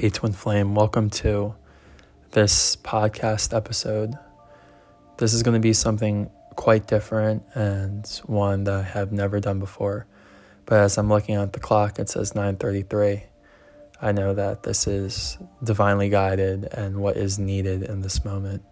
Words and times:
Hey, 0.00 0.08
Twin 0.08 0.32
Flame, 0.32 0.74
welcome 0.74 1.10
to 1.10 1.54
this 2.30 2.74
podcast 2.74 3.54
episode. 3.54 4.14
This 5.18 5.34
is 5.34 5.42
going 5.42 5.52
to 5.52 5.60
be 5.60 5.74
something 5.74 6.30
quite 6.56 6.86
different 6.86 7.42
and 7.52 8.06
one 8.24 8.64
that 8.64 8.72
I 8.72 8.82
have 8.82 9.12
never 9.12 9.40
done 9.40 9.58
before. 9.58 10.06
But 10.64 10.80
as 10.80 10.96
I'm 10.96 11.10
looking 11.10 11.34
at 11.34 11.52
the 11.52 11.60
clock, 11.60 11.98
it 11.98 12.08
says 12.08 12.32
9:33. 12.32 13.24
I 14.00 14.12
know 14.12 14.32
that 14.32 14.62
this 14.62 14.86
is 14.86 15.36
divinely 15.62 16.08
guided 16.08 16.64
and 16.72 16.96
what 16.96 17.18
is 17.18 17.38
needed 17.38 17.82
in 17.82 18.00
this 18.00 18.24
moment. 18.24 18.62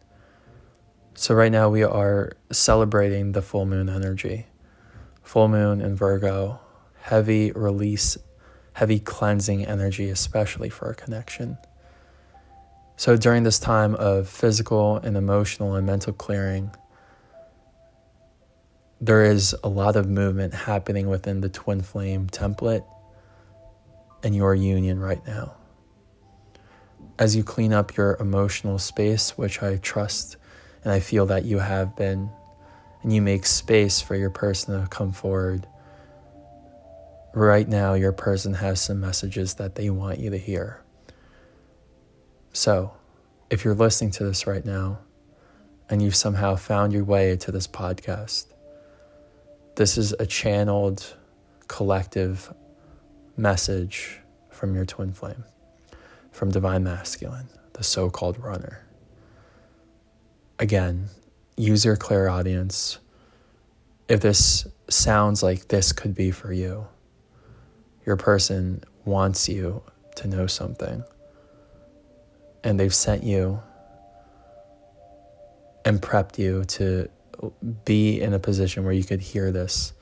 So 1.13 1.35
right 1.35 1.53
now 1.53 1.69
we 1.69 1.83
are 1.83 2.33
celebrating 2.51 3.33
the 3.33 3.43
full 3.43 3.67
moon 3.67 3.91
energy. 3.91 4.47
Full 5.25 5.49
moon 5.49 5.83
in 5.83 5.95
Virgo, 5.95 6.61
heavy 7.03 7.53
release 7.53 8.17
heavy 8.79 9.01
cleansing 9.01 9.67
energy, 9.67 10.09
especially 10.09 10.69
for 10.69 10.89
a 10.89 10.95
connection. 10.95 11.59
So, 12.95 13.17
during 13.17 13.43
this 13.43 13.59
time 13.59 13.96
of 13.96 14.29
physical 14.29 14.99
and 14.99 15.17
emotional 15.17 15.75
and 15.75 15.85
mental 15.85 16.13
clearing, 16.13 16.71
there 19.00 19.25
is 19.25 19.53
a 19.64 19.69
lot 19.69 19.96
of 19.96 20.09
movement 20.09 20.55
happening 20.55 21.09
within 21.09 21.41
the 21.41 21.49
twin 21.49 21.83
flame 21.83 22.29
template 22.29 22.85
and 24.22 24.36
your 24.36 24.55
union 24.55 25.00
right 25.00 25.27
now. 25.27 25.57
As 27.19 27.35
you 27.35 27.43
clean 27.43 27.72
up 27.72 27.97
your 27.97 28.17
emotional 28.21 28.79
space, 28.79 29.36
which 29.36 29.61
I 29.61 29.79
trust 29.79 30.36
and 30.85 30.93
I 30.93 31.00
feel 31.00 31.27
that 31.27 31.45
you 31.45 31.58
have 31.58 31.97
been, 31.97 32.31
and 33.03 33.12
you 33.12 33.22
make 33.22 33.45
space 33.45 34.00
for 34.00 34.14
your 34.14 34.31
person 34.31 34.81
to 34.81 34.86
come 34.86 35.11
forward 35.11 35.67
right 37.47 37.69
now 37.69 37.95
your 37.95 38.12
person 38.12 38.55
has 38.55 38.81
some 38.81 39.01
messages 39.01 39.55
that 39.55 39.75
they 39.75 39.91
want 39.91 40.19
you 40.19 40.31
to 40.31 40.39
hear. 40.39 40.83
So, 42.53 42.92
if 43.51 43.64
you're 43.64 43.75
listening 43.75 44.11
to 44.12 44.25
this 44.25 44.47
right 44.47 44.64
now 44.64 44.98
and 45.89 46.03
you've 46.03 46.17
somehow 46.17 46.56
found 46.56 46.92
your 46.92 47.05
way 47.05 47.36
to 47.36 47.53
this 47.53 47.67
podcast, 47.67 48.47
this 49.77 49.97
is 49.97 50.12
a 50.19 50.27
channeled 50.27 51.14
collective 51.69 52.53
message 53.36 54.19
from 54.50 54.75
your 54.75 54.84
twin 54.84 55.12
flame, 55.12 55.45
from 56.33 56.50
Divine 56.50 56.83
Masculine, 56.83 57.48
the 57.75 57.84
so 57.84 58.11
called 58.11 58.39
runner. 58.39 58.84
Again, 60.58 61.08
use 61.56 61.84
your 61.84 61.97
clairaudience. 61.97 62.98
If 64.08 64.20
this 64.20 64.67
sounds 64.89 65.42
like 65.42 65.69
this 65.69 65.92
could 65.92 66.14
be 66.14 66.33
for 66.33 66.52
you, 66.52 66.89
your 68.09 68.17
person 68.17 68.83
wants 69.05 69.51
you 69.51 69.83
to 70.17 70.27
know 70.27 70.47
something 70.47 71.05
and 72.64 72.81
they've 72.81 72.95
sent 72.95 73.23
you 73.23 73.61
and 75.84 76.01
prepped 76.01 76.39
you 76.39 76.64
to 76.64 77.11
be 77.84 78.19
in 78.19 78.33
a 78.33 78.39
position 78.39 78.84
where 78.84 78.95
you 78.95 79.05
could 79.05 79.20
hear 79.20 79.53
this. 79.53 79.92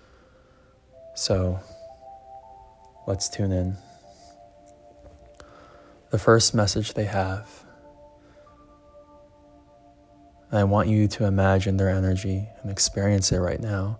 So 1.16 1.58
let's 3.08 3.28
tune 3.28 3.50
in. 3.50 3.76
The 6.10 6.18
first 6.18 6.54
message 6.54 6.94
they 6.94 7.06
have, 7.06 7.48
and 10.50 10.60
I 10.60 10.62
want 10.64 10.88
you 10.88 11.08
to 11.08 11.24
imagine 11.24 11.76
their 11.76 11.90
energy 11.90 12.48
and 12.62 12.70
experience 12.70 13.32
it 13.32 13.38
right 13.38 13.60
now, 13.60 13.98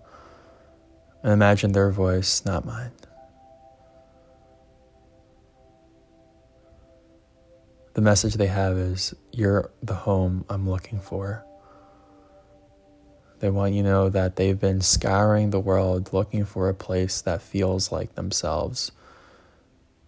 and 1.23 1.33
imagine 1.33 1.73
their 1.73 1.91
voice, 1.91 2.45
not 2.45 2.63
mine. 2.63 2.93
The 7.97 8.01
message 8.03 8.35
they 8.35 8.45
have 8.45 8.77
is 8.77 9.15
you're 9.31 9.71
the 9.81 9.95
home 9.95 10.45
I'm 10.49 10.69
looking 10.69 10.99
for. 10.99 11.43
They 13.39 13.49
want 13.49 13.73
you 13.73 13.81
to 13.81 13.89
know 13.89 14.09
that 14.09 14.35
they've 14.35 14.59
been 14.59 14.81
scouring 14.81 15.49
the 15.49 15.59
world 15.59 16.13
looking 16.13 16.45
for 16.45 16.69
a 16.69 16.75
place 16.75 17.21
that 17.21 17.41
feels 17.41 17.91
like 17.91 18.13
themselves. 18.13 18.91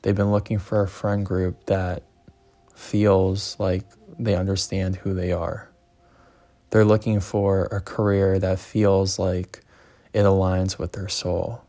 They've 0.03 0.15
been 0.15 0.31
looking 0.31 0.59
for 0.59 0.83
a 0.83 0.87
friend 0.87 1.25
group 1.25 1.65
that 1.65 2.03
feels 2.75 3.59
like 3.59 3.85
they 4.19 4.35
understand 4.35 4.97
who 4.97 5.15
they 5.15 5.31
are. 5.31 5.71
They're 6.69 6.85
looking 6.85 7.19
for 7.19 7.63
a 7.71 7.81
career 7.81 8.37
that 8.37 8.59
feels 8.59 9.17
like 9.17 9.61
it 10.13 10.25
aligns 10.25 10.77
with 10.77 10.91
their 10.91 11.09
soul. 11.09 11.63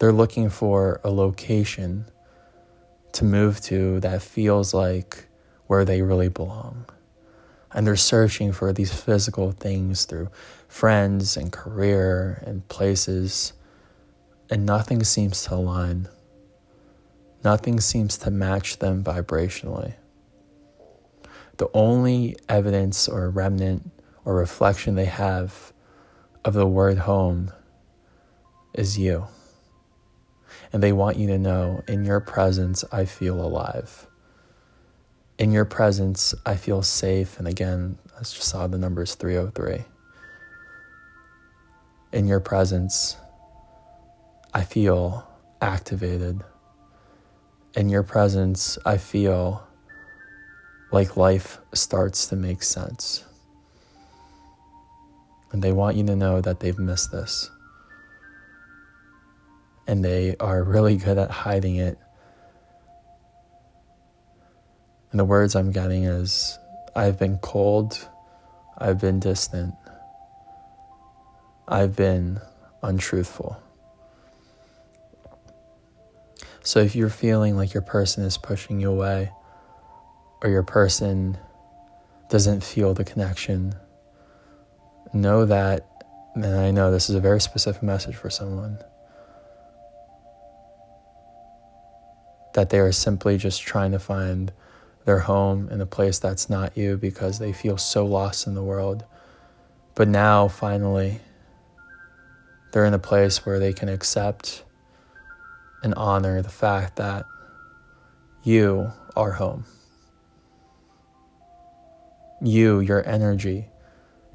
They're 0.00 0.12
looking 0.12 0.48
for 0.48 0.98
a 1.04 1.10
location 1.10 2.06
to 3.12 3.24
move 3.24 3.60
to 3.62 4.00
that 4.00 4.22
feels 4.22 4.74
like 4.74 5.26
where 5.66 5.84
they 5.84 6.02
really 6.02 6.28
belong. 6.28 6.86
And 7.72 7.86
they're 7.86 7.96
searching 7.96 8.52
for 8.52 8.72
these 8.72 8.92
physical 8.92 9.52
things 9.52 10.04
through 10.04 10.30
friends 10.68 11.36
and 11.36 11.52
career 11.52 12.42
and 12.46 12.66
places, 12.68 13.52
and 14.50 14.64
nothing 14.64 15.04
seems 15.04 15.44
to 15.44 15.54
align. 15.54 16.08
Nothing 17.44 17.80
seems 17.80 18.16
to 18.18 18.30
match 18.30 18.78
them 18.78 19.04
vibrationally. 19.04 19.94
The 21.58 21.68
only 21.74 22.36
evidence 22.48 23.08
or 23.08 23.30
remnant 23.30 23.90
or 24.24 24.34
reflection 24.34 24.94
they 24.94 25.06
have 25.06 25.72
of 26.44 26.54
the 26.54 26.66
word 26.66 26.98
home 26.98 27.52
is 28.74 28.98
you 28.98 29.26
and 30.72 30.82
they 30.82 30.92
want 30.92 31.16
you 31.16 31.26
to 31.28 31.38
know 31.38 31.82
in 31.88 32.04
your 32.04 32.20
presence, 32.20 32.84
I 32.92 33.04
feel 33.04 33.40
alive. 33.40 34.06
In 35.38 35.52
your 35.52 35.64
presence, 35.64 36.34
I 36.44 36.56
feel 36.56 36.82
safe. 36.82 37.38
And 37.38 37.48
again, 37.48 37.98
I 38.16 38.20
just 38.20 38.42
saw 38.42 38.66
the 38.66 38.78
numbers 38.78 39.14
303. 39.14 39.84
In 42.12 42.26
your 42.26 42.40
presence, 42.40 43.16
I 44.52 44.62
feel 44.62 45.26
activated. 45.62 46.42
In 47.74 47.88
your 47.88 48.02
presence, 48.02 48.78
I 48.84 48.96
feel 48.96 49.62
like 50.90 51.16
life 51.16 51.58
starts 51.72 52.26
to 52.26 52.36
make 52.36 52.62
sense. 52.62 53.24
And 55.52 55.62
they 55.62 55.72
want 55.72 55.96
you 55.96 56.04
to 56.06 56.16
know 56.16 56.40
that 56.40 56.60
they've 56.60 56.78
missed 56.78 57.12
this 57.12 57.50
and 59.88 60.04
they 60.04 60.36
are 60.38 60.62
really 60.62 60.96
good 60.96 61.16
at 61.16 61.30
hiding 61.30 61.76
it. 61.76 61.98
And 65.10 65.18
the 65.18 65.24
words 65.24 65.56
I'm 65.56 65.72
getting 65.72 66.04
is 66.04 66.58
I've 66.94 67.18
been 67.18 67.38
cold, 67.38 68.06
I've 68.76 69.00
been 69.00 69.18
distant, 69.18 69.74
I've 71.66 71.96
been 71.96 72.38
untruthful. 72.82 73.60
So 76.62 76.80
if 76.80 76.94
you're 76.94 77.08
feeling 77.08 77.56
like 77.56 77.72
your 77.72 77.82
person 77.82 78.24
is 78.24 78.36
pushing 78.36 78.78
you 78.78 78.90
away, 78.90 79.32
or 80.42 80.50
your 80.50 80.62
person 80.62 81.38
doesn't 82.28 82.62
feel 82.62 82.92
the 82.92 83.04
connection, 83.04 83.74
know 85.14 85.46
that, 85.46 85.88
and 86.34 86.44
I 86.44 86.70
know 86.72 86.90
this 86.90 87.08
is 87.08 87.16
a 87.16 87.20
very 87.20 87.40
specific 87.40 87.82
message 87.82 88.16
for 88.16 88.28
someone 88.28 88.78
that 92.58 92.70
they 92.70 92.80
are 92.80 92.90
simply 92.90 93.38
just 93.38 93.62
trying 93.62 93.92
to 93.92 94.00
find 94.00 94.52
their 95.04 95.20
home 95.20 95.68
in 95.68 95.80
a 95.80 95.86
place 95.86 96.18
that's 96.18 96.50
not 96.50 96.76
you 96.76 96.96
because 96.96 97.38
they 97.38 97.52
feel 97.52 97.78
so 97.78 98.04
lost 98.04 98.48
in 98.48 98.56
the 98.56 98.62
world. 98.64 99.04
But 99.94 100.08
now, 100.08 100.48
finally, 100.48 101.20
they're 102.72 102.84
in 102.84 102.94
a 102.94 102.98
place 102.98 103.46
where 103.46 103.60
they 103.60 103.72
can 103.72 103.88
accept 103.88 104.64
and 105.84 105.94
honor 105.94 106.42
the 106.42 106.48
fact 106.48 106.96
that 106.96 107.26
you 108.42 108.90
are 109.14 109.30
home. 109.30 109.64
You, 112.42 112.80
your 112.80 113.08
energy, 113.08 113.68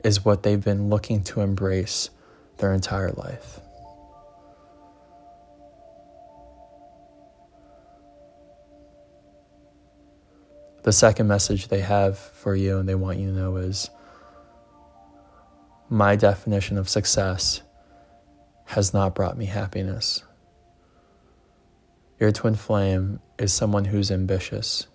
is 0.02 0.24
what 0.24 0.44
they've 0.44 0.64
been 0.64 0.88
looking 0.88 1.26
to 1.26 1.42
embrace 1.42 2.10
their 2.60 2.72
entire 2.72 3.12
life. 3.12 3.60
The 10.84 10.92
second 10.92 11.30
message 11.30 11.70
they 11.70 11.80
have 11.80 12.18
for 12.20 12.56
you 12.56 12.78
and 12.78 12.88
they 12.88 12.96
want 12.96 13.18
you 13.18 13.28
to 13.28 13.34
know 13.34 13.56
is 13.56 13.90
my 15.90 16.18
definition 16.18 16.78
of 16.78 16.90
success 16.90 17.62
has 18.66 18.94
not 18.94 19.16
brought 19.16 19.38
me 19.38 19.46
happiness. 19.46 20.24
Your 22.20 22.34
twin 22.34 22.56
flame 22.56 23.22
is 23.40 23.54
someone 23.54 23.86
who's 23.86 24.12
ambitious. 24.12 24.88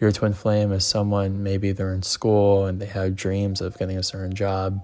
Your 0.00 0.10
twin 0.12 0.32
flame 0.32 0.72
is 0.72 0.86
someone, 0.86 1.42
maybe 1.42 1.72
they're 1.72 1.92
in 1.92 2.02
school 2.02 2.64
and 2.64 2.80
they 2.80 2.86
have 2.86 3.14
dreams 3.14 3.60
of 3.60 3.76
getting 3.76 3.98
a 3.98 4.02
certain 4.02 4.34
job. 4.34 4.80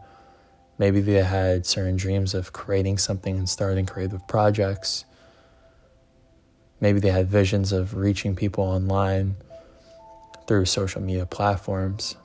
Maybe 0.76 1.00
they 1.00 1.22
had 1.22 1.64
certain 1.64 1.96
dreams 1.96 2.34
of 2.34 2.52
creating 2.52 2.98
something 2.98 3.38
and 3.38 3.48
starting 3.48 3.86
creative 3.86 4.28
projects. 4.28 5.06
Maybe 6.80 7.00
they 7.00 7.10
had 7.10 7.28
visions 7.28 7.72
of 7.72 7.94
reaching 7.94 8.36
people 8.36 8.64
online 8.64 9.36
through 10.50 10.64
social 10.64 11.00
media 11.00 11.24
platforms. 11.24 12.16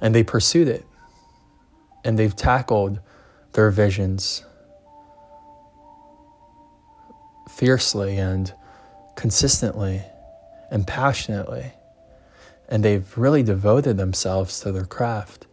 And 0.00 0.14
they 0.14 0.24
pursued 0.24 0.68
it. 0.68 0.86
And 2.02 2.18
they've 2.18 2.34
tackled 2.34 2.98
their 3.52 3.70
visions 3.70 4.42
fiercely 7.50 8.16
and 8.16 8.54
consistently 9.16 10.02
and 10.70 10.86
passionately. 10.86 11.74
And 12.70 12.82
they've 12.82 13.18
really 13.18 13.42
devoted 13.42 13.98
themselves 13.98 14.60
to 14.60 14.72
their 14.72 14.86
craft. 14.86 15.46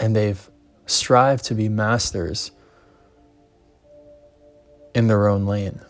And 0.00 0.16
they've 0.16 0.50
strived 0.86 1.44
to 1.44 1.54
be 1.54 1.68
masters 1.68 2.52
in 4.94 5.08
their 5.08 5.28
own 5.28 5.44
lane. 5.44 5.82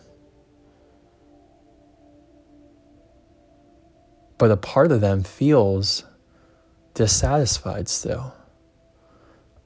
But 4.41 4.49
a 4.49 4.57
part 4.57 4.91
of 4.91 5.01
them 5.01 5.21
feels 5.21 6.03
dissatisfied 6.95 7.87
still. 7.87 8.33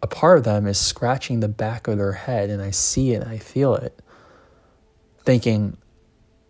A 0.02 0.08
part 0.08 0.38
of 0.38 0.44
them 0.44 0.68
is 0.68 0.78
scratching 0.78 1.40
the 1.40 1.48
back 1.48 1.88
of 1.88 1.98
their 1.98 2.12
head, 2.12 2.50
and 2.50 2.62
I 2.62 2.72
see 2.72 3.14
it 3.14 3.26
I 3.26 3.38
feel 3.38 3.76
it, 3.76 3.98
thinking, 5.20 5.78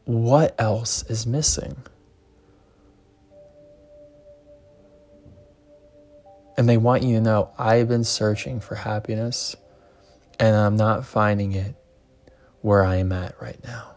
what 0.05 0.55
else 0.57 1.03
is 1.07 1.27
missing? 1.27 1.75
And 6.57 6.67
they 6.67 6.77
want 6.77 7.03
you 7.03 7.17
to 7.17 7.21
know 7.21 7.51
I've 7.59 7.87
been 7.87 8.03
searching 8.03 8.59
for 8.59 8.73
happiness 8.73 9.55
and 10.39 10.55
I'm 10.55 10.75
not 10.75 11.05
finding 11.05 11.51
it 11.51 11.75
where 12.61 12.83
I 12.83 12.95
am 12.95 13.11
at 13.11 13.39
right 13.39 13.63
now. 13.63 13.93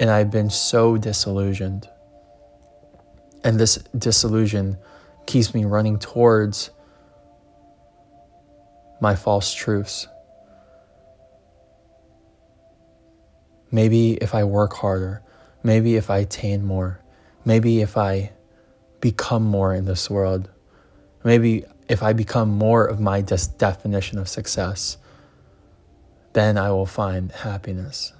And 0.00 0.08
I've 0.08 0.30
been 0.30 0.48
so 0.48 0.96
disillusioned. 0.96 1.86
And 3.42 3.58
this 3.58 3.76
disillusion 3.96 4.78
keeps 5.26 5.54
me 5.54 5.64
running 5.64 5.98
towards 5.98 6.70
my 9.00 9.16
false 9.16 9.54
truths. 9.54 10.06
Maybe 13.70 14.14
if 14.14 14.34
I 14.34 14.44
work 14.44 14.74
harder, 14.74 15.22
maybe 15.62 15.96
if 15.96 16.10
I 16.10 16.18
attain 16.18 16.64
more, 16.64 17.00
maybe 17.44 17.80
if 17.80 17.96
I 17.96 18.32
become 19.00 19.44
more 19.44 19.74
in 19.74 19.84
this 19.84 20.10
world, 20.10 20.50
maybe 21.24 21.64
if 21.88 22.02
I 22.02 22.12
become 22.12 22.50
more 22.50 22.84
of 22.84 23.00
my 23.00 23.20
definition 23.20 24.18
of 24.18 24.28
success, 24.28 24.98
then 26.32 26.58
I 26.58 26.70
will 26.70 26.86
find 26.86 27.32
happiness. 27.32 28.12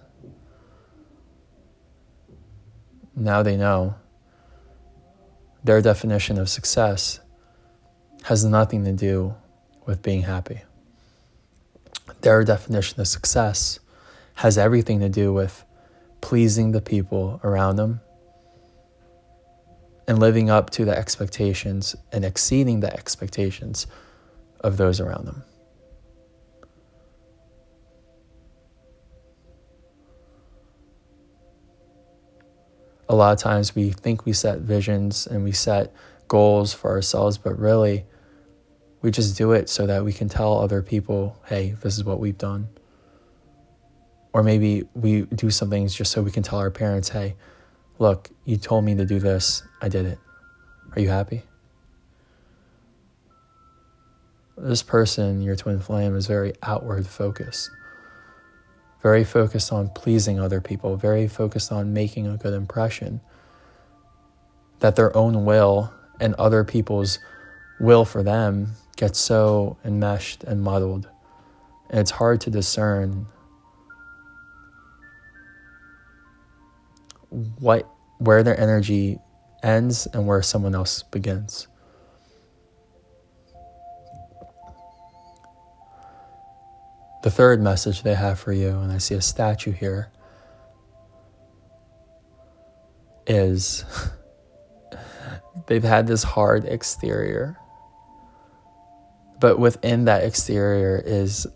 Now 3.15 3.43
they 3.43 3.57
know 3.57 3.97
their 5.63 5.83
definition 5.83 6.39
of 6.39 6.49
success 6.49 7.21
has 8.25 8.45
nothing 8.45 8.85
to 8.85 8.93
do 8.93 9.35
with 9.87 10.03
being 10.03 10.23
happy. 10.23 10.63
Their 12.23 12.45
definition 12.45 13.01
of 13.01 13.09
success 13.09 13.81
has 14.37 14.59
everything 14.59 15.01
to 15.01 15.09
do 15.09 15.33
with 15.33 15.65
pleasing 16.21 16.73
the 16.73 16.81
people 16.81 17.41
around 17.43 17.77
them 17.77 18.01
and 20.07 20.19
living 20.19 20.51
up 20.51 20.71
to 20.71 20.85
the 20.85 20.97
expectations 20.97 21.95
and 22.13 22.25
exceeding 22.25 22.81
the 22.81 22.93
expectations 22.93 23.87
of 24.61 24.77
those 24.77 25.01
around 25.01 25.27
them. 25.27 25.45
A 33.11 33.15
lot 33.15 33.33
of 33.33 33.41
times 33.41 33.75
we 33.75 33.91
think 33.91 34.25
we 34.25 34.33
set 34.33 34.61
visions 34.61 35.27
and 35.27 35.43
we 35.43 35.51
set 35.51 35.93
goals 36.29 36.73
for 36.73 36.91
ourselves, 36.93 37.39
but 37.39 37.59
really 37.59 38.05
we 39.03 39.11
just 39.11 39.37
do 39.37 39.51
it 39.51 39.69
so 39.69 39.85
that 39.85 40.05
we 40.05 40.13
can 40.13 40.29
tell 40.29 40.61
other 40.61 40.81
people, 40.81 41.37
hey, 41.47 41.75
this 41.83 41.97
is 41.97 42.05
what 42.05 42.21
we've 42.21 42.39
done. 42.39 42.69
Or 44.33 44.45
maybe 44.45 44.85
we 44.95 45.23
do 45.23 45.51
some 45.51 45.71
things 45.71 45.93
just 45.93 46.13
so 46.13 46.23
we 46.23 46.31
can 46.31 46.45
tell 46.45 46.61
our 46.61 46.71
parents, 46.71 47.09
hey, 47.09 47.35
look, 47.99 48.31
you 48.45 48.57
told 48.57 48.85
me 48.85 48.95
to 48.95 49.05
do 49.05 49.19
this, 49.19 49.65
I 49.83 49.89
did 49.89 50.07
it. 50.07 50.19
Are 50.95 51.01
you 51.01 51.09
happy? 51.09 51.43
This 54.57 54.85
person, 54.85 55.43
your 55.43 55.57
twin 55.57 55.81
flame, 55.81 56.15
is 56.15 56.29
very 56.29 56.53
outward 56.63 57.09
focused 57.09 57.71
very 59.03 59.25
focused 59.25 59.73
on 59.73 59.89
pleasing 59.89 60.39
other 60.39 60.61
people, 60.61 60.97
very 60.97 61.27
focused 61.27 61.73
on 61.73 61.93
making 61.93 62.27
a 62.27 62.37
good 62.37 62.55
impression. 62.55 63.21
That 64.81 64.97
their 64.97 65.15
own 65.17 65.45
will 65.45 65.93
and 66.21 66.35
other 66.35 66.65
people's 66.65 67.19
will 67.79 68.05
for 68.05 68.23
them 68.23 68.73
gets 68.97 69.19
so 69.19 69.79
enmeshed 69.85 70.45
and 70.45 70.63
muddled. 70.63 71.09
And 71.89 72.01
it's 72.01 72.11
hard 72.11 72.41
to 72.43 72.51
discern 72.51 73.27
what 77.59 77.89
where 78.19 78.43
their 78.43 78.59
energy 78.59 79.19
ends 79.63 80.07
and 80.13 80.27
where 80.27 80.43
someone 80.43 80.75
else 80.75 81.03
begins. 81.05 81.69
The 87.23 87.31
third 87.31 87.61
message 87.61 88.03
they 88.03 88.15
have 88.15 88.39
for 88.39 88.53
you, 88.53 88.79
and 88.79 88.91
I 88.91 88.99
see 88.99 89.15
a 89.15 89.21
statue 89.21 89.73
here, 89.73 90.11
is 93.27 93.85
they've 95.67 95.85
had 95.85 96.07
this 96.07 96.23
hard 96.23 96.65
exterior. 96.65 97.59
But 99.39 99.59
within 99.59 100.07
that 100.07 100.25
exterior 100.25 101.03
is 101.05 101.47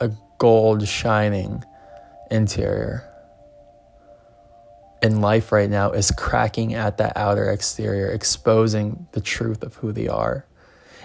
a 0.00 0.10
gold 0.38 0.86
shining 0.86 1.62
interior. 2.30 3.08
And 5.00 5.20
life 5.20 5.52
right 5.52 5.70
now 5.70 5.92
is 5.92 6.10
cracking 6.12 6.74
at 6.74 6.98
that 6.98 7.16
outer 7.16 7.50
exterior, 7.50 8.08
exposing 8.08 9.06
the 9.12 9.20
truth 9.20 9.62
of 9.62 9.76
who 9.76 9.92
they 9.92 10.08
are 10.08 10.46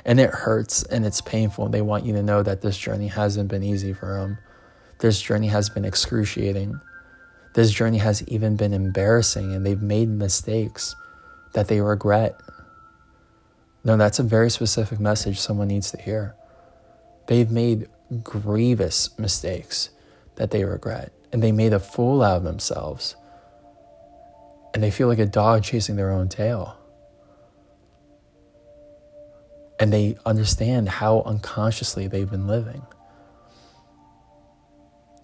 and 0.08 0.22
it 0.22 0.30
hurts 0.30 0.84
and 0.84 1.06
it's 1.06 1.20
painful. 1.20 1.68
They 1.68 1.82
want 1.82 2.06
you 2.06 2.14
to 2.14 2.24
know 2.24 2.42
that 2.42 2.62
this 2.62 2.78
journey 2.78 3.08
hasn't 3.08 3.50
been 3.50 3.62
easy 3.62 3.94
for 3.94 4.20
them. 4.20 4.38
This 5.00 5.22
journey 5.22 5.48
has 5.48 5.70
been 5.70 5.84
excruciating. 5.84 6.80
This 7.54 7.72
journey 7.72 7.98
has 7.98 8.26
even 8.28 8.56
been 8.56 8.74
embarrassing, 8.74 9.54
and 9.54 9.66
they've 9.66 9.82
made 9.82 10.10
mistakes 10.10 10.96
that 11.54 11.68
they 11.68 11.82
regret. 11.82 12.40
No, 13.84 13.98
that's 13.98 14.20
a 14.20 14.24
very 14.24 14.50
specific 14.50 15.00
message 15.00 15.40
someone 15.40 15.68
needs 15.68 15.92
to 15.92 16.02
hear. 16.02 16.36
They've 17.28 17.52
made 17.52 17.90
grievous 18.24 19.18
mistakes 19.20 19.90
that 20.36 20.52
they 20.52 20.64
regret, 20.64 21.12
and 21.34 21.44
they 21.44 21.52
made 21.52 21.74
a 21.74 21.80
fool 21.80 22.24
out 22.24 22.38
of 22.38 22.44
themselves. 22.44 23.16
And 24.74 24.82
they 24.82 24.92
feel 24.92 25.08
like 25.08 25.20
a 25.20 25.26
dog 25.26 25.64
chasing 25.64 25.96
their 25.96 26.12
own 26.12 26.30
tail 26.30 26.77
and 29.80 29.94
they 29.94 30.18
understand 30.26 30.90
how 30.90 31.22
unconsciously 31.22 32.08
they've 32.08 32.30
been 32.30 32.48
living. 32.48 32.82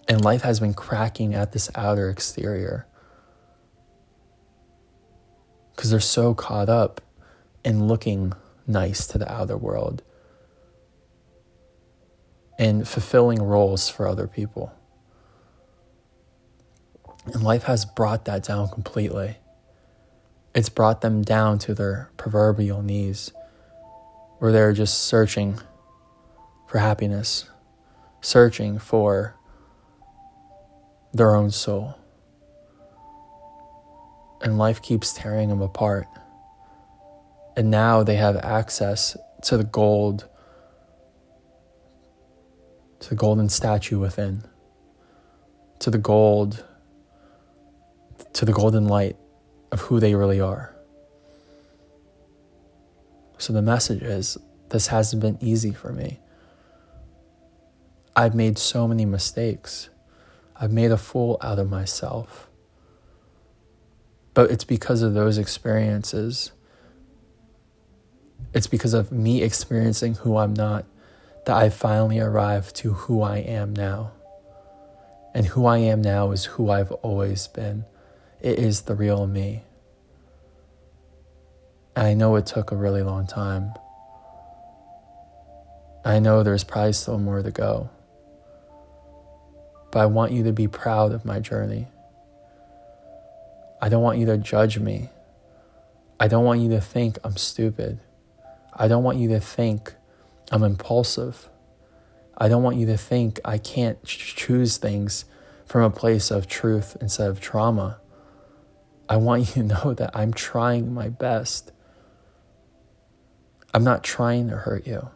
And 0.08 0.24
life 0.24 0.42
has 0.42 0.60
been 0.60 0.74
cracking 0.74 1.34
at 1.34 1.52
this 1.52 1.70
outer 1.74 2.08
exterior 2.10 2.86
because 5.74 5.90
they're 5.90 6.00
so 6.00 6.34
caught 6.34 6.68
up 6.68 7.00
in 7.64 7.88
looking 7.88 8.32
nice 8.66 9.06
to 9.08 9.18
the 9.18 9.30
outer 9.30 9.56
world 9.56 10.02
and 12.58 12.86
fulfilling 12.86 13.42
roles 13.42 13.88
for 13.88 14.06
other 14.06 14.28
people. 14.28 14.72
And 17.26 17.42
life 17.42 17.64
has 17.64 17.84
brought 17.84 18.26
that 18.26 18.44
down 18.44 18.68
completely. 18.68 19.38
It's 20.54 20.68
brought 20.68 21.00
them 21.00 21.22
down 21.22 21.58
to 21.60 21.74
their 21.74 22.10
proverbial 22.16 22.82
knees 22.82 23.32
where 24.44 24.52
they're 24.52 24.74
just 24.74 25.04
searching 25.04 25.58
for 26.68 26.76
happiness, 26.76 27.48
searching 28.20 28.78
for 28.78 29.34
their 31.14 31.34
own 31.34 31.50
soul. 31.50 31.94
And 34.42 34.58
life 34.58 34.82
keeps 34.82 35.14
tearing 35.14 35.48
them 35.48 35.62
apart. 35.62 36.06
And 37.56 37.70
now 37.70 38.02
they 38.02 38.16
have 38.16 38.36
access 38.36 39.16
to 39.44 39.56
the 39.56 39.64
gold, 39.64 40.28
to 43.00 43.08
the 43.08 43.16
golden 43.16 43.48
statue 43.48 43.98
within, 43.98 44.44
to 45.78 45.90
the 45.90 45.96
gold, 45.96 46.62
to 48.34 48.44
the 48.44 48.52
golden 48.52 48.88
light 48.88 49.16
of 49.72 49.80
who 49.80 50.00
they 50.00 50.14
really 50.14 50.38
are. 50.38 50.73
So 53.38 53.52
the 53.52 53.62
message 53.62 54.02
is 54.02 54.38
this 54.70 54.88
hasn't 54.88 55.22
been 55.22 55.38
easy 55.40 55.72
for 55.72 55.92
me. 55.92 56.20
I've 58.16 58.34
made 58.34 58.58
so 58.58 58.86
many 58.86 59.04
mistakes. 59.04 59.88
I've 60.56 60.72
made 60.72 60.92
a 60.92 60.96
fool 60.96 61.38
out 61.40 61.58
of 61.58 61.68
myself. 61.68 62.48
But 64.34 64.50
it's 64.50 64.64
because 64.64 65.02
of 65.02 65.14
those 65.14 65.38
experiences. 65.38 66.52
It's 68.52 68.66
because 68.66 68.94
of 68.94 69.10
me 69.10 69.42
experiencing 69.42 70.14
who 70.14 70.36
I'm 70.36 70.54
not 70.54 70.84
that 71.46 71.56
I 71.56 71.68
finally 71.68 72.20
arrived 72.20 72.76
to 72.76 72.92
who 72.92 73.22
I 73.22 73.38
am 73.38 73.74
now. 73.74 74.12
And 75.34 75.46
who 75.46 75.66
I 75.66 75.78
am 75.78 76.00
now 76.00 76.30
is 76.30 76.44
who 76.44 76.70
I've 76.70 76.92
always 76.92 77.48
been. 77.48 77.84
It 78.40 78.58
is 78.58 78.82
the 78.82 78.94
real 78.94 79.26
me. 79.26 79.64
I 81.96 82.14
know 82.14 82.34
it 82.36 82.46
took 82.46 82.72
a 82.72 82.76
really 82.76 83.02
long 83.02 83.26
time. 83.26 83.72
I 86.04 86.18
know 86.18 86.42
there's 86.42 86.64
probably 86.64 86.92
still 86.92 87.18
more 87.18 87.42
to 87.42 87.50
go. 87.50 87.88
But 89.92 90.00
I 90.00 90.06
want 90.06 90.32
you 90.32 90.42
to 90.44 90.52
be 90.52 90.66
proud 90.66 91.12
of 91.12 91.24
my 91.24 91.38
journey. 91.38 91.86
I 93.80 93.88
don't 93.88 94.02
want 94.02 94.18
you 94.18 94.26
to 94.26 94.36
judge 94.36 94.78
me. 94.78 95.08
I 96.18 96.26
don't 96.26 96.44
want 96.44 96.60
you 96.60 96.70
to 96.70 96.80
think 96.80 97.18
I'm 97.22 97.36
stupid. 97.36 98.00
I 98.72 98.88
don't 98.88 99.04
want 99.04 99.18
you 99.18 99.28
to 99.28 99.40
think 99.40 99.94
I'm 100.50 100.64
impulsive. 100.64 101.48
I 102.36 102.48
don't 102.48 102.64
want 102.64 102.76
you 102.76 102.86
to 102.86 102.96
think 102.96 103.38
I 103.44 103.58
can't 103.58 104.02
choose 104.04 104.78
things 104.78 105.26
from 105.64 105.82
a 105.82 105.90
place 105.90 106.32
of 106.32 106.48
truth 106.48 106.96
instead 107.00 107.30
of 107.30 107.40
trauma. 107.40 108.00
I 109.08 109.16
want 109.16 109.48
you 109.48 109.62
to 109.62 109.62
know 109.62 109.94
that 109.94 110.10
I'm 110.12 110.32
trying 110.32 110.92
my 110.92 111.08
best. 111.08 111.70
I'm 113.74 113.82
not 113.82 114.04
trying 114.04 114.48
to 114.50 114.56
hurt 114.56 114.86
you. 114.86 115.10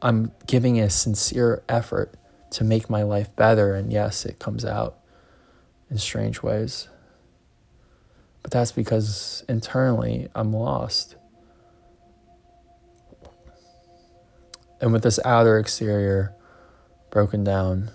I'm 0.00 0.30
giving 0.46 0.78
a 0.78 0.88
sincere 0.88 1.64
effort 1.68 2.14
to 2.52 2.62
make 2.62 2.88
my 2.88 3.02
life 3.02 3.34
better. 3.34 3.74
And 3.74 3.92
yes, 3.92 4.24
it 4.24 4.38
comes 4.38 4.64
out 4.64 4.96
in 5.90 5.98
strange 5.98 6.40
ways. 6.40 6.88
But 8.42 8.52
that's 8.52 8.70
because 8.70 9.44
internally 9.48 10.28
I'm 10.36 10.52
lost. 10.52 11.16
And 14.80 14.92
with 14.92 15.02
this 15.02 15.18
outer 15.24 15.58
exterior 15.58 16.32
broken 17.10 17.42
down, 17.42 17.90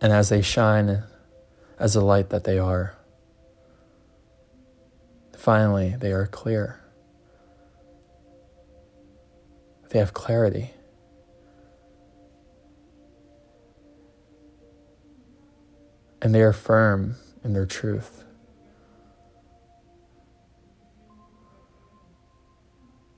and 0.00 0.12
as 0.12 0.28
they 0.28 0.42
shine 0.42 1.04
as 1.78 1.94
the 1.94 2.02
light 2.02 2.30
that 2.30 2.42
they 2.42 2.58
are, 2.58 2.96
finally 5.38 5.94
they 5.98 6.12
are 6.12 6.26
clear. 6.26 6.81
They 9.92 9.98
have 9.98 10.14
clarity. 10.14 10.70
And 16.22 16.34
they 16.34 16.40
are 16.40 16.54
firm 16.54 17.16
in 17.44 17.52
their 17.52 17.66
truth. 17.66 18.24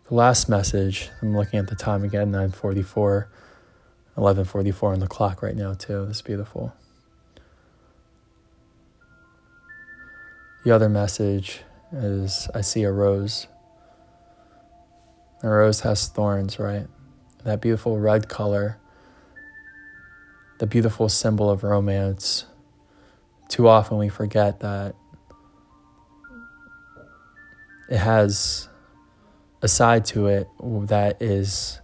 The 0.08 0.14
last 0.14 0.48
message, 0.48 1.10
I'm 1.22 1.36
looking 1.36 1.60
at 1.60 1.68
the 1.68 1.76
time 1.76 2.02
again, 2.02 2.32
944, 2.32 3.28
1144 4.16 4.92
on 4.94 4.98
the 4.98 5.06
clock 5.06 5.44
right 5.44 5.54
now, 5.54 5.74
too. 5.74 6.08
It's 6.10 6.22
beautiful. 6.22 6.74
The 10.64 10.72
other 10.72 10.88
message 10.88 11.60
is 11.92 12.48
I 12.52 12.62
see 12.62 12.82
a 12.82 12.90
rose. 12.90 13.46
A 15.44 15.46
rose 15.46 15.80
has 15.80 16.08
thorns, 16.08 16.58
right? 16.58 16.86
That 17.44 17.60
beautiful 17.60 17.98
red 17.98 18.30
color, 18.30 18.78
the 20.58 20.66
beautiful 20.66 21.10
symbol 21.10 21.50
of 21.50 21.62
romance. 21.62 22.46
Too 23.50 23.68
often 23.68 23.98
we 23.98 24.08
forget 24.08 24.60
that 24.60 24.94
it 27.90 27.98
has 27.98 28.70
a 29.60 29.68
side 29.68 30.06
to 30.06 30.28
it 30.28 30.48
that 30.62 31.20
is 31.20 31.78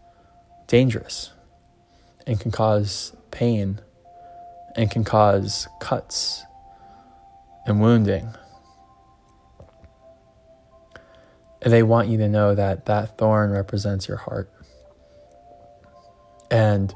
dangerous 0.67 1.31
and 2.26 2.40
can 2.40 2.50
cause 2.50 3.14
pain 3.31 3.79
and 4.75 4.90
can 4.90 5.05
cause 5.05 5.69
cuts 5.81 6.45
and 7.67 7.79
wounding. 7.79 8.35
They 11.62 11.83
want 11.83 12.09
you 12.09 12.19
to 12.19 12.29
know 12.29 12.55
that 12.55 12.87
that 12.87 13.19
thorn 13.19 13.50
represents 13.50 14.09
your 14.09 14.17
heart. 14.17 14.50
And 16.50 16.95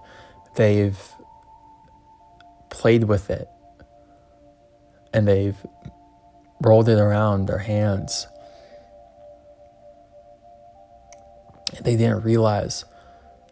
they've 0.56 0.98
played 2.70 3.04
with 3.04 3.30
it 3.30 3.48
and 5.12 5.28
they've 5.28 5.56
rolled 6.60 6.88
it 6.88 6.98
around 6.98 7.46
their 7.46 7.58
hands. 7.58 8.26
They 11.82 11.96
didn't 11.96 12.22
realize 12.22 12.84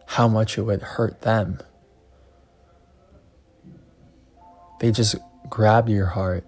how 0.05 0.27
much 0.27 0.57
it 0.57 0.63
would 0.63 0.81
hurt 0.81 1.21
them. 1.21 1.59
They 4.79 4.91
just 4.91 5.15
grabbed 5.49 5.89
your 5.89 6.07
heart 6.07 6.45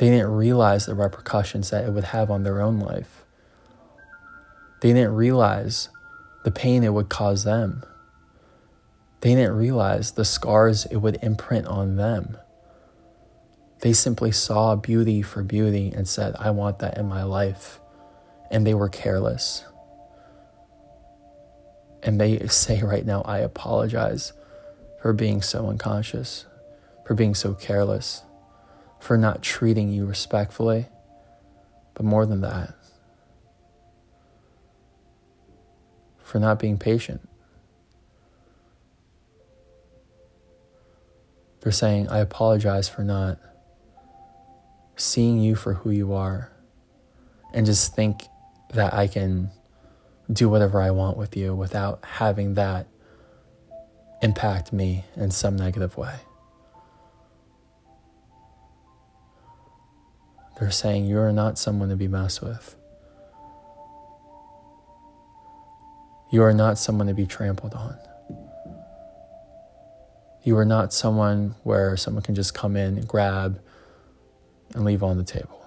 they 0.00 0.08
didn't 0.08 0.32
realize 0.32 0.86
the 0.86 0.94
repercussions 0.94 1.68
that 1.68 1.84
it 1.84 1.92
would 1.92 2.04
have 2.04 2.30
on 2.30 2.42
their 2.42 2.62
own 2.62 2.80
life. 2.80 3.26
They 4.80 4.94
didn't 4.94 5.14
realize 5.14 5.90
the 6.42 6.50
pain 6.50 6.82
it 6.82 6.94
would 6.94 7.10
cause 7.10 7.44
them. 7.44 7.84
They 9.20 9.34
didn't 9.34 9.58
realize 9.58 10.12
the 10.12 10.24
scars 10.24 10.86
it 10.86 10.96
would 10.96 11.18
imprint 11.20 11.66
on 11.66 11.96
them. 11.96 12.38
They 13.80 13.92
simply 13.92 14.32
saw 14.32 14.74
beauty 14.74 15.20
for 15.20 15.42
beauty 15.42 15.92
and 15.94 16.08
said, 16.08 16.34
I 16.38 16.50
want 16.50 16.78
that 16.78 16.96
in 16.96 17.06
my 17.06 17.22
life. 17.22 17.78
And 18.50 18.66
they 18.66 18.72
were 18.72 18.88
careless. 18.88 19.66
And 22.02 22.18
they 22.18 22.46
say 22.46 22.80
right 22.80 23.04
now, 23.04 23.20
I 23.26 23.40
apologize 23.40 24.32
for 25.02 25.12
being 25.12 25.42
so 25.42 25.68
unconscious, 25.68 26.46
for 27.04 27.12
being 27.12 27.34
so 27.34 27.52
careless 27.52 28.22
for 29.00 29.16
not 29.16 29.42
treating 29.42 29.90
you 29.90 30.06
respectfully, 30.06 30.86
but 31.94 32.04
more 32.04 32.26
than 32.26 32.42
that, 32.42 32.74
for 36.22 36.38
not 36.38 36.58
being 36.58 36.78
patient. 36.78 37.26
They're 41.60 41.72
saying, 41.72 42.08
I 42.08 42.18
apologize 42.18 42.88
for 42.88 43.02
not 43.02 43.38
seeing 44.96 45.38
you 45.40 45.54
for 45.54 45.74
who 45.74 45.90
you 45.90 46.12
are 46.12 46.50
and 47.52 47.66
just 47.66 47.94
think 47.94 48.22
that 48.72 48.94
I 48.94 49.06
can 49.06 49.50
do 50.32 50.48
whatever 50.48 50.80
I 50.80 50.90
want 50.90 51.16
with 51.16 51.36
you 51.36 51.54
without 51.54 52.04
having 52.04 52.54
that 52.54 52.86
impact 54.22 54.72
me 54.72 55.04
in 55.16 55.30
some 55.30 55.56
negative 55.56 55.96
way. 55.96 56.16
They're 60.60 60.70
saying 60.70 61.06
you 61.06 61.18
are 61.18 61.32
not 61.32 61.58
someone 61.58 61.88
to 61.88 61.96
be 61.96 62.06
messed 62.06 62.42
with. 62.42 62.76
You 66.30 66.42
are 66.42 66.52
not 66.52 66.78
someone 66.78 67.06
to 67.06 67.14
be 67.14 67.26
trampled 67.26 67.72
on. 67.72 67.96
You 70.44 70.58
are 70.58 70.66
not 70.66 70.92
someone 70.92 71.54
where 71.62 71.96
someone 71.96 72.22
can 72.22 72.34
just 72.34 72.52
come 72.52 72.76
in, 72.76 72.98
and 72.98 73.08
grab, 73.08 73.60
and 74.74 74.84
leave 74.84 75.02
on 75.02 75.16
the 75.16 75.24
table 75.24 75.60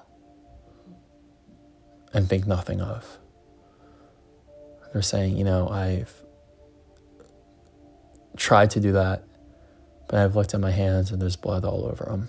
and 2.14 2.30
think 2.30 2.46
nothing 2.46 2.80
of. 2.80 3.18
They're 4.94 5.02
saying, 5.02 5.38
you 5.38 5.44
know, 5.44 5.68
I've 5.70 6.14
tried 8.38 8.70
to 8.72 8.80
do 8.80 8.92
that, 8.92 9.24
but 10.08 10.20
I've 10.20 10.36
looked 10.36 10.54
at 10.54 10.60
my 10.60 10.72
hands 10.72 11.12
and 11.12 11.20
there's 11.20 11.36
blood 11.36 11.66
all 11.66 11.86
over 11.86 12.06
them. 12.06 12.28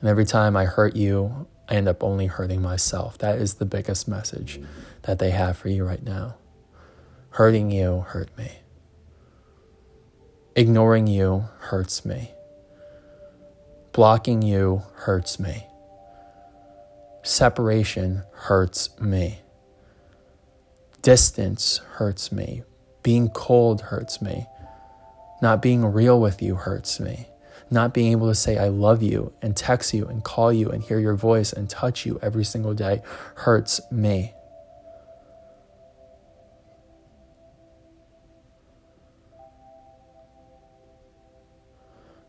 And 0.00 0.08
every 0.08 0.24
time 0.24 0.56
I 0.56 0.64
hurt 0.64 0.94
you, 0.94 1.46
I 1.68 1.74
end 1.74 1.88
up 1.88 2.02
only 2.02 2.26
hurting 2.26 2.62
myself. 2.62 3.18
That 3.18 3.38
is 3.38 3.54
the 3.54 3.64
biggest 3.64 4.08
message 4.08 4.60
that 5.02 5.18
they 5.18 5.30
have 5.30 5.58
for 5.58 5.68
you 5.68 5.84
right 5.84 6.02
now. 6.02 6.36
Hurting 7.30 7.70
you 7.70 8.04
hurt 8.08 8.36
me. 8.38 8.50
Ignoring 10.54 11.06
you 11.06 11.48
hurts 11.58 12.04
me. 12.04 12.30
Blocking 13.92 14.42
you 14.42 14.82
hurts 14.94 15.38
me. 15.38 15.66
Separation 17.22 18.22
hurts 18.32 18.98
me. 19.00 19.40
Distance 21.02 21.78
hurts 21.94 22.32
me. 22.32 22.62
Being 23.02 23.28
cold 23.28 23.82
hurts 23.82 24.22
me. 24.22 24.46
Not 25.42 25.60
being 25.60 25.84
real 25.84 26.20
with 26.20 26.40
you 26.40 26.54
hurts 26.56 26.98
me 26.98 27.28
not 27.70 27.92
being 27.92 28.12
able 28.12 28.28
to 28.28 28.34
say, 28.34 28.56
I 28.56 28.68
love 28.68 29.02
you, 29.02 29.32
and 29.42 29.56
text 29.56 29.92
you, 29.92 30.06
and 30.06 30.24
call 30.24 30.52
you, 30.52 30.70
and 30.70 30.82
hear 30.82 30.98
your 30.98 31.14
voice, 31.14 31.52
and 31.52 31.68
touch 31.68 32.06
you 32.06 32.18
every 32.22 32.44
single 32.44 32.74
day 32.74 33.02
hurts 33.36 33.80
me. 33.90 34.34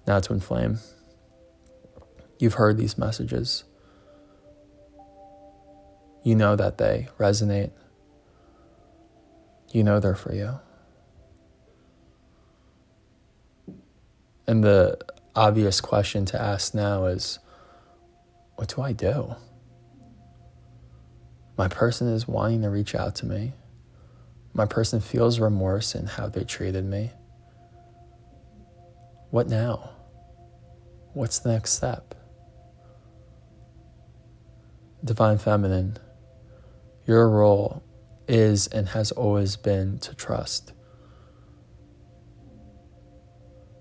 Now 0.06 0.20
twin 0.20 0.40
flame. 0.40 0.80
You've 2.40 2.56
heard 2.56 2.78
these 2.78 2.98
messages. 2.98 3.64
You 6.24 6.36
know 6.36 6.56
that 6.56 6.78
they 6.78 7.08
resonate. 7.20 7.72
You 9.72 9.84
know 9.84 10.00
they're 10.00 10.16
for 10.16 10.34
you. 10.34 10.60
And 14.48 14.64
the 14.64 14.98
obvious 15.36 15.82
question 15.82 16.26
to 16.26 16.42
ask 16.42 16.74
now 16.74 17.06
is 17.06 17.40
what 18.56 18.74
do 18.76 18.82
I 18.82 18.92
do? 18.92 19.36
My 21.58 21.68
person 21.68 22.08
is 22.08 22.28
wanting 22.28 22.62
to 22.64 22.70
reach 22.70 22.96
out 22.96 23.16
to 23.16 23.26
me. 23.26 23.54
My 24.54 24.66
person 24.66 25.00
feels 25.00 25.40
remorse 25.40 25.96
in 25.96 26.08
how 26.08 26.28
they 26.28 26.44
treated 26.44 26.86
me. 26.86 27.12
What 29.30 29.48
now? 29.48 29.92
What's 31.14 31.40
the 31.40 31.52
next 31.52 31.74
step? 31.74 32.16
Divine 35.04 35.38
Feminine, 35.38 35.98
your 37.06 37.30
role 37.30 37.84
is 38.28 38.68
and 38.68 38.90
has 38.90 39.12
always 39.12 39.56
been 39.56 40.00
to 40.00 40.14
trust. 40.14 40.74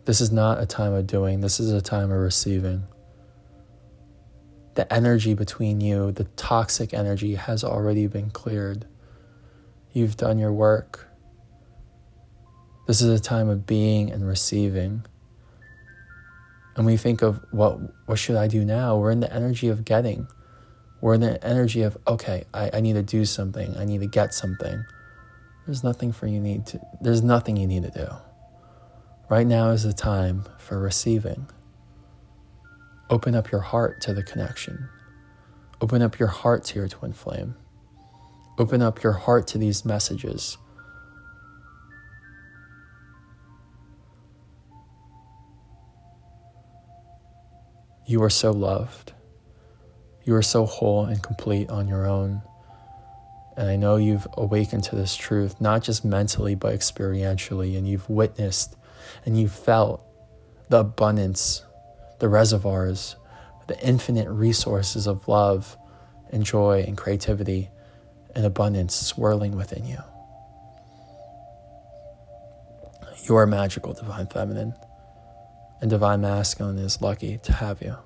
This 0.08 0.22
is 0.22 0.32
not 0.32 0.58
a 0.58 0.64
time 0.64 0.94
of 0.94 1.06
doing, 1.06 1.42
this 1.42 1.60
is 1.60 1.70
a 1.70 1.82
time 1.82 2.10
of 2.10 2.16
receiving. 2.16 2.84
The 4.74 4.90
energy 4.90 5.34
between 5.34 5.82
you, 5.82 6.12
the 6.12 6.24
toxic 6.24 6.94
energy, 6.94 7.34
has 7.34 7.62
already 7.62 8.06
been 8.06 8.30
cleared. 8.30 8.86
You've 9.92 10.16
done 10.16 10.38
your 10.38 10.50
work. 10.50 11.06
This 12.86 13.02
is 13.02 13.20
a 13.20 13.22
time 13.22 13.50
of 13.50 13.66
being 13.66 14.10
and 14.10 14.26
receiving. 14.26 15.04
And 16.74 16.86
we 16.86 16.96
think 16.96 17.20
of 17.20 17.44
what 17.50 17.78
what 18.06 18.18
should 18.18 18.36
I 18.36 18.48
do 18.48 18.64
now? 18.64 18.96
We're 18.96 19.10
in 19.10 19.20
the 19.20 19.30
energy 19.30 19.68
of 19.68 19.84
getting. 19.84 20.26
We're 21.02 21.16
in 21.16 21.20
the 21.20 21.46
energy 21.46 21.82
of, 21.82 21.98
okay, 22.06 22.44
I, 22.54 22.70
I 22.72 22.80
need 22.80 22.94
to 22.94 23.02
do 23.02 23.26
something. 23.26 23.76
I 23.76 23.84
need 23.84 24.00
to 24.00 24.06
get 24.06 24.32
something. 24.32 24.86
There's 25.66 25.84
nothing 25.84 26.12
for 26.12 26.26
you 26.26 26.40
need 26.40 26.64
to 26.68 26.80
there's 27.02 27.22
nothing 27.22 27.58
you 27.58 27.66
need 27.66 27.82
to 27.82 27.90
do. 27.90 28.27
Right 29.30 29.46
now 29.46 29.70
is 29.72 29.82
the 29.82 29.92
time 29.92 30.46
for 30.56 30.78
receiving. 30.78 31.50
Open 33.10 33.34
up 33.34 33.50
your 33.50 33.60
heart 33.60 34.00
to 34.02 34.14
the 34.14 34.22
connection. 34.22 34.88
Open 35.82 36.00
up 36.00 36.18
your 36.18 36.28
heart 36.28 36.64
to 36.64 36.78
your 36.78 36.88
twin 36.88 37.12
flame. 37.12 37.54
Open 38.58 38.80
up 38.80 39.02
your 39.02 39.12
heart 39.12 39.46
to 39.48 39.58
these 39.58 39.84
messages. 39.84 40.56
You 48.06 48.22
are 48.22 48.30
so 48.30 48.50
loved. 48.50 49.12
You 50.24 50.34
are 50.36 50.42
so 50.42 50.64
whole 50.64 51.04
and 51.04 51.22
complete 51.22 51.68
on 51.68 51.86
your 51.86 52.06
own. 52.06 52.40
And 53.58 53.68
I 53.68 53.76
know 53.76 53.96
you've 53.96 54.26
awakened 54.38 54.84
to 54.84 54.96
this 54.96 55.14
truth, 55.14 55.60
not 55.60 55.82
just 55.82 56.02
mentally, 56.02 56.54
but 56.54 56.74
experientially, 56.74 57.76
and 57.76 57.86
you've 57.86 58.08
witnessed 58.08 58.77
and 59.24 59.38
you 59.38 59.48
felt 59.48 60.02
the 60.68 60.80
abundance, 60.80 61.64
the 62.18 62.28
reservoirs, 62.28 63.16
the 63.66 63.78
infinite 63.86 64.28
resources 64.28 65.06
of 65.06 65.28
love 65.28 65.76
and 66.30 66.44
joy 66.44 66.84
and 66.86 66.96
creativity 66.96 67.70
and 68.34 68.44
abundance 68.44 68.94
swirling 68.94 69.56
within 69.56 69.86
you. 69.86 69.98
You 73.24 73.36
are 73.36 73.46
magical, 73.46 73.92
Divine 73.92 74.26
Feminine, 74.26 74.74
and 75.80 75.90
Divine 75.90 76.22
Masculine 76.22 76.78
is 76.78 77.02
lucky 77.02 77.38
to 77.38 77.52
have 77.52 77.82
you. 77.82 77.96